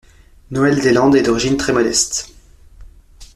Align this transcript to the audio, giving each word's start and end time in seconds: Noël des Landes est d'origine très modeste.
Noël 0.49 0.81
des 0.81 0.93
Landes 0.93 1.15
est 1.15 1.21
d'origine 1.21 1.57
très 1.57 1.73
modeste. 1.73 2.33